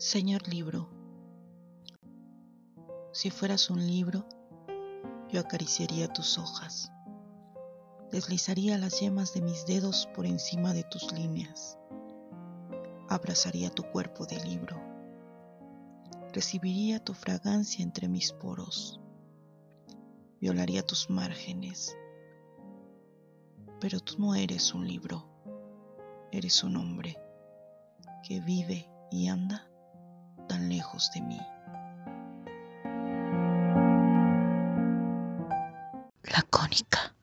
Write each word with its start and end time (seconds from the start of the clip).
Señor 0.00 0.48
libro, 0.48 0.88
si 3.12 3.28
fueras 3.30 3.68
un 3.68 3.86
libro, 3.86 4.26
yo 5.28 5.40
acariciaría 5.40 6.10
tus 6.10 6.38
hojas, 6.38 6.90
deslizaría 8.10 8.78
las 8.78 8.98
yemas 8.98 9.34
de 9.34 9.42
mis 9.42 9.66
dedos 9.66 10.08
por 10.14 10.24
encima 10.24 10.72
de 10.72 10.84
tus 10.84 11.12
líneas, 11.12 11.78
abrazaría 13.10 13.68
tu 13.68 13.82
cuerpo 13.82 14.24
de 14.24 14.42
libro, 14.42 14.80
recibiría 16.32 17.04
tu 17.04 17.12
fragancia 17.12 17.82
entre 17.82 18.08
mis 18.08 18.32
poros, 18.32 19.02
violaría 20.40 20.80
tus 20.80 21.10
márgenes, 21.10 21.94
pero 23.82 24.00
tú 24.00 24.14
no 24.18 24.34
eres 24.34 24.72
un 24.72 24.88
libro, 24.88 25.26
eres 26.32 26.64
un 26.64 26.76
hombre 26.78 27.18
que 28.26 28.40
vive 28.40 28.90
y 29.10 29.28
anda 29.28 29.66
lejos 31.00 31.10
de 31.12 31.20
mí. 31.22 31.40
Lacónica. 36.24 37.14